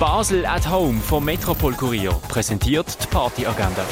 Basel 0.00 0.46
at 0.46 0.66
Home 0.66 0.98
vom 0.98 1.26
Metropol 1.26 1.74
Kurier 1.74 2.18
präsentiert 2.26 2.96
die 3.02 3.06
Partyagenda. 3.08 3.84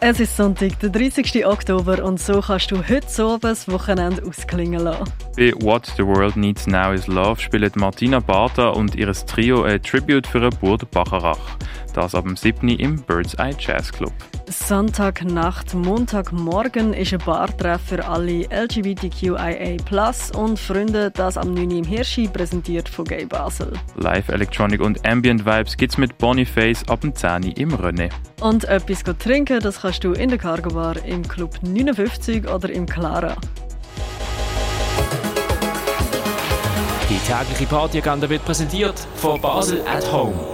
Es 0.00 0.18
ist 0.18 0.34
Sonntag, 0.38 0.80
der 0.80 0.88
30. 0.88 1.44
Oktober 1.44 2.02
und 2.02 2.18
so 2.18 2.40
kannst 2.40 2.70
du 2.70 2.78
heute 2.78 3.06
so 3.06 3.36
das 3.36 3.68
Wochenende 3.68 4.22
ausklingen 4.26 4.80
lassen. 4.80 5.04
Bei 5.36 5.52
What 5.60 5.92
the 5.98 6.02
World 6.02 6.36
Needs 6.36 6.66
Now 6.66 6.92
is 6.92 7.06
Love 7.08 7.38
spielen 7.42 7.70
Martina 7.76 8.20
Barta 8.20 8.70
und 8.70 8.94
ihr 8.94 9.12
Trio 9.12 9.64
ein 9.64 9.82
Tribute 9.82 10.26
für 10.26 10.48
Burd 10.48 10.90
Bacharach. 10.90 11.58
Das 11.94 12.14
ab 12.14 12.24
dem 12.24 12.36
7. 12.36 12.68
im 12.70 13.00
Bird's 13.02 13.34
Eye 13.34 13.54
Jazz 13.56 13.92
Club. 13.92 14.12
Sonntagnacht, 14.48 15.74
Montagmorgen 15.74 16.92
ist 16.92 17.12
ein 17.12 17.20
Bartreff 17.24 17.80
für 17.86 18.04
alle 18.04 18.46
LGBTQIA 18.50 19.76
und 20.36 20.58
Freunde, 20.58 21.12
das 21.12 21.38
am 21.38 21.54
9. 21.54 21.70
im 21.70 21.84
Hirschi, 21.84 22.26
präsentiert 22.26 22.88
von 22.88 23.04
Gay 23.04 23.24
Basel. 23.24 23.72
Live 23.96 24.28
Electronic 24.28 24.80
und 24.80 25.06
Ambient 25.06 25.46
Vibes 25.46 25.76
gibt's 25.76 25.96
mit 25.96 26.18
Boniface 26.18 26.86
ab 26.88 27.00
dem 27.02 27.14
10. 27.14 27.44
im 27.52 27.70
René. 27.70 28.10
Und 28.40 28.64
etwas 28.64 29.04
trinken, 29.18 29.60
das 29.60 29.82
kannst 29.82 30.02
du 30.02 30.12
in 30.12 30.30
der 30.30 30.38
Cargo 30.38 30.70
Bar, 30.70 30.96
im 31.04 31.26
Club 31.26 31.54
59 31.62 32.48
oder 32.48 32.70
im 32.70 32.86
Clara. 32.86 33.36
Die 37.08 37.18
tägliche 37.18 37.66
Partyagenda 37.66 38.28
wird 38.28 38.44
präsentiert 38.44 38.98
von 39.14 39.40
Basel 39.40 39.80
at 39.86 40.10
Home. 40.12 40.53